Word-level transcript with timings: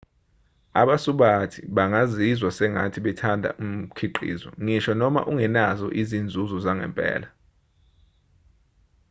abasubathi 0.81 1.59
bangazizwa 1.75 2.49
sengathi 2.57 2.99
bathanda 3.05 3.49
umkhiqizo 3.63 4.49
ngisho 4.63 4.91
noma 5.01 5.19
ungenazo 5.31 5.87
izinzuzo 6.01 6.57
zangempela 6.65 7.27